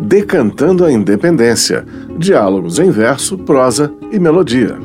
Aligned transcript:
Decantando 0.00 0.84
a 0.84 0.92
Independência. 0.92 1.84
Diálogos 2.18 2.78
em 2.78 2.90
verso, 2.90 3.38
prosa 3.38 3.92
e 4.10 4.18
melodia. 4.18 4.76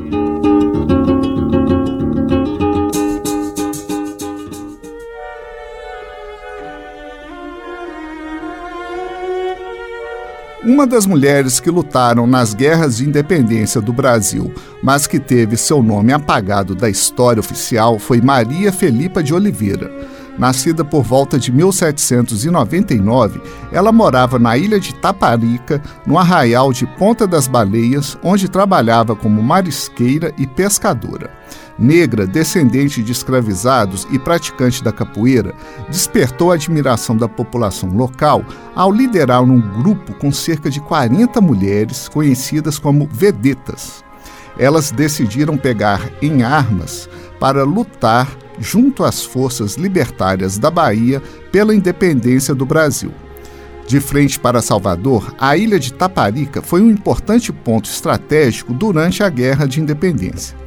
Uma 10.65 10.87
das 10.87 11.05
mulheres 11.05 11.59
que 11.59 11.69
lutaram 11.69 12.25
nas 12.25 12.53
guerras 12.53 12.97
de 12.97 13.07
independência 13.07 13.79
do 13.79 13.93
Brasil, 13.93 14.51
mas 14.81 15.05
que 15.05 15.19
teve 15.19 15.55
seu 15.57 15.81
nome 15.81 16.11
apagado 16.11 16.73
da 16.73 16.89
história 16.89 17.39
oficial, 17.39 17.99
foi 17.99 18.19
Maria 18.19 18.71
Felipa 18.71 19.21
de 19.21 19.31
Oliveira. 19.31 19.91
Nascida 20.37 20.83
por 20.83 21.03
volta 21.03 21.39
de 21.39 21.51
1799, 21.51 23.41
ela 23.71 23.91
morava 23.91 24.37
na 24.37 24.57
ilha 24.57 24.79
de 24.79 24.93
Taparica, 24.95 25.81
no 26.05 26.17
arraial 26.17 26.73
de 26.73 26.85
Ponta 26.97 27.25
das 27.25 27.47
Baleias, 27.47 28.17
onde 28.21 28.49
trabalhava 28.49 29.15
como 29.15 29.41
marisqueira 29.41 30.33
e 30.37 30.45
pescadora 30.45 31.31
negra, 31.77 32.25
descendente 32.25 33.03
de 33.03 33.11
escravizados 33.11 34.07
e 34.11 34.17
praticante 34.17 34.83
da 34.83 34.91
capoeira, 34.91 35.53
despertou 35.89 36.51
a 36.51 36.55
admiração 36.55 37.15
da 37.15 37.27
população 37.27 37.89
local 37.89 38.43
ao 38.73 38.91
liderar 38.91 39.43
um 39.43 39.59
grupo 39.59 40.13
com 40.13 40.31
cerca 40.31 40.69
de 40.69 40.79
40 40.79 41.39
mulheres 41.41 42.07
conhecidas 42.07 42.79
como 42.79 43.07
vedetas. 43.11 44.03
Elas 44.57 44.89
decidiram 44.89 45.57
pegar 45.57 46.09
em 46.21 46.43
armas 46.43 47.09
para 47.39 47.63
lutar 47.63 48.29
junto 48.59 49.03
às 49.03 49.23
forças 49.23 49.75
libertárias 49.75 50.57
da 50.57 50.69
Bahia 50.69 51.21
pela 51.51 51.75
independência 51.75 52.53
do 52.53 52.65
Brasil. 52.65 53.11
De 53.87 53.99
frente 53.99 54.39
para 54.39 54.63
Salvador, 54.63 55.35
a 55.39 55.55
ilha 55.55 55.79
de 55.79 55.93
Taparica 55.93 56.61
foi 56.61 56.81
um 56.81 56.89
importante 56.89 57.53
ponto 57.53 57.87
estratégico 57.87 58.73
durante 58.73 59.21
a 59.21 59.29
Guerra 59.29 59.67
de 59.67 59.79
Independência. 59.79 60.57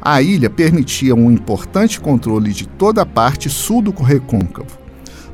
A 0.00 0.22
ilha 0.22 0.48
permitia 0.48 1.14
um 1.14 1.30
importante 1.30 2.00
controle 2.00 2.52
de 2.52 2.68
toda 2.68 3.02
a 3.02 3.06
parte 3.06 3.50
sul 3.50 3.82
do 3.82 3.90
recôncavo. 3.90 4.78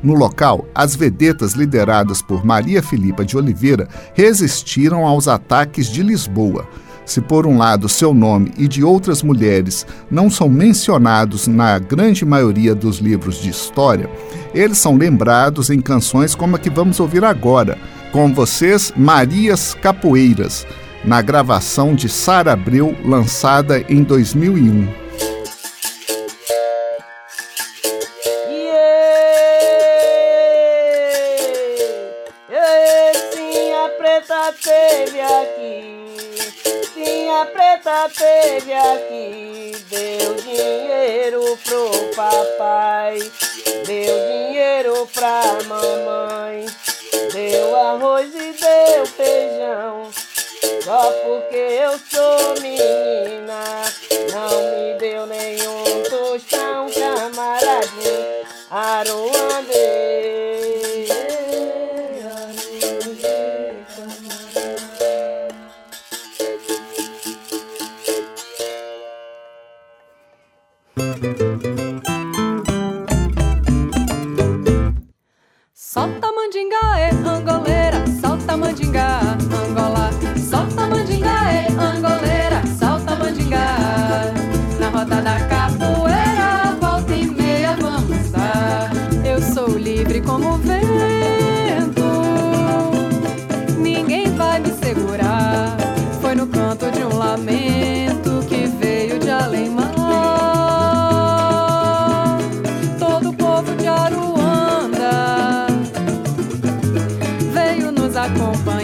No 0.01 0.13
local, 0.13 0.67
as 0.73 0.95
vedetas 0.95 1.53
lideradas 1.53 2.21
por 2.21 2.43
Maria 2.43 2.81
Filipa 2.81 3.23
de 3.23 3.37
Oliveira 3.37 3.87
resistiram 4.13 5.05
aos 5.05 5.27
ataques 5.27 5.87
de 5.87 6.01
Lisboa. 6.01 6.67
Se 7.05 7.21
por 7.21 7.45
um 7.45 7.57
lado 7.57 7.87
seu 7.87 8.13
nome 8.13 8.51
e 8.57 8.67
de 8.67 8.83
outras 8.83 9.21
mulheres 9.21 9.85
não 10.09 10.29
são 10.29 10.49
mencionados 10.49 11.47
na 11.47 11.77
grande 11.77 12.25
maioria 12.25 12.73
dos 12.73 12.97
livros 12.97 13.41
de 13.41 13.49
história, 13.49 14.09
eles 14.53 14.77
são 14.77 14.97
lembrados 14.97 15.69
em 15.69 15.79
canções 15.79 16.33
como 16.33 16.55
a 16.55 16.59
que 16.59 16.69
vamos 16.69 16.99
ouvir 16.99 17.23
agora, 17.23 17.77
com 18.11 18.33
vocês 18.33 18.91
Marias 18.95 19.75
Capoeiras, 19.75 20.65
na 21.03 21.21
gravação 21.21 21.93
de 21.93 22.09
Sara 22.09 22.53
Abreu, 22.53 22.95
lançada 23.05 23.79
em 23.87 24.01
2001. 24.01 25.05
preta 34.05 34.53
teve 34.61 35.21
aqui, 35.21 35.54
sim 35.54 35.54
a 37.87 38.09
preta 38.09 38.09
teve 38.15 38.73
aqui, 38.73 39.71
deu 39.89 40.33
dinheiro 40.35 41.57
pro 41.63 41.91
papai, 42.15 43.19
deu 43.85 44.27
dinheiro 44.27 45.07
pra 45.13 45.59
mamãe, 45.65 46.65
deu 47.31 47.75
arroz 47.75 48.33
e 48.33 48.53
deu 48.53 49.05
feijão. 49.05 50.09
Só 50.83 51.11
porque 51.11 51.55
eu 51.57 51.99
sou 52.09 52.61
menina, 52.61 53.83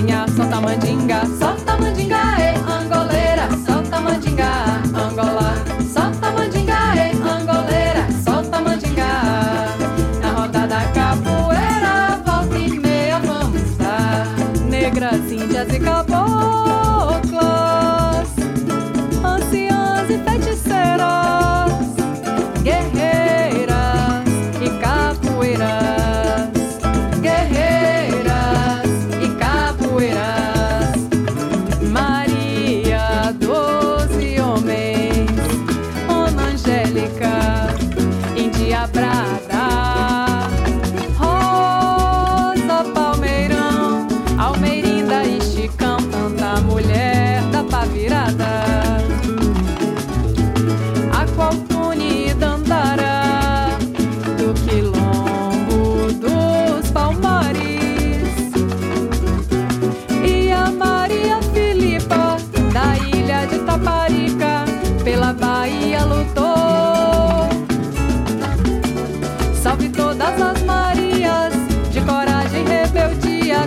Almeirinda 0.02 1.22
e 1.22 1.30
Chicão 1.32 1.61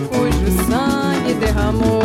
cujo 0.00 0.46
sangue 0.68 1.34
derramou. 1.34 2.03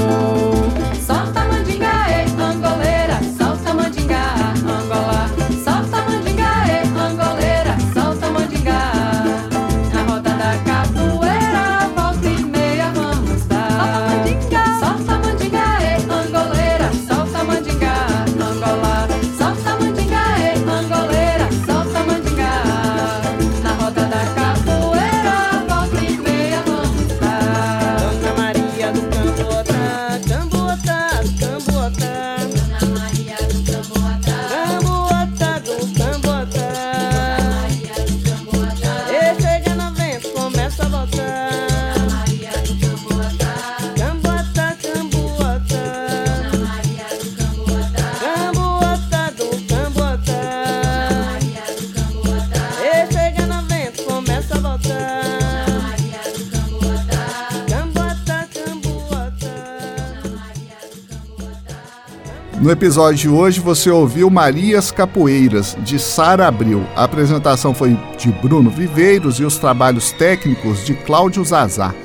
No 62.62 62.70
episódio 62.70 63.18
de 63.18 63.30
hoje 63.30 63.62
você 63.62 63.90
ouviu 63.90 64.30
Marias 64.30 64.92
Capoeiras, 64.92 65.78
de 65.80 65.98
Sara 65.98 66.46
Abril. 66.46 66.84
A 66.94 67.06
apresentação 67.06 67.74
foi 67.74 67.98
de 68.18 68.30
Bruno 68.34 68.70
Viveiros 68.70 69.40
e 69.40 69.46
os 69.46 69.58
trabalhos 69.58 70.12
técnicos 70.12 70.86
de 70.86 70.94
Cláudio 70.94 71.44
Zazá. 71.46 71.96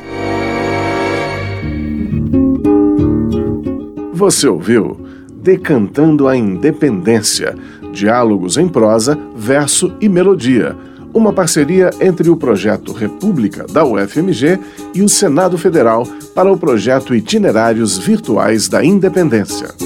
Você 4.13 4.47
ouviu 4.47 4.97
Decantando 5.43 6.29
a 6.29 6.37
Independência, 6.37 7.57
diálogos 7.93 8.57
em 8.57 8.69
prosa, 8.69 9.19
verso 9.35 9.93
e 10.01 10.09
melodia. 10.09 10.77
Uma 11.13 11.33
parceria 11.33 11.91
entre 12.01 12.31
o 12.31 12.37
projeto 12.37 12.93
República 12.93 13.67
da 13.67 13.85
UFMG 13.85 14.61
e 14.95 15.03
o 15.03 15.09
Senado 15.09 15.59
Federal 15.59 16.07
para 16.33 16.51
o 16.51 16.57
projeto 16.57 17.13
Itinerários 17.13 17.99
Virtuais 17.99 18.69
da 18.69 18.85
Independência. 18.85 19.84